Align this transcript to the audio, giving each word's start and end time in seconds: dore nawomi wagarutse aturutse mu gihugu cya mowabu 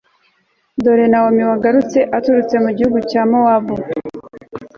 dore 0.83 1.05
nawomi 1.09 1.43
wagarutse 1.49 1.99
aturutse 2.17 2.55
mu 2.63 2.71
gihugu 2.77 2.99
cya 3.09 3.21
mowabu 3.29 3.75